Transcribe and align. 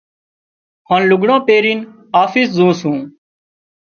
هانَ 0.89 1.01
لگھڙان 1.09 1.39
پيرينَ 1.47 1.79
آفس 2.21 2.47
زُون 2.55 2.71
سُون۔ 2.79 2.99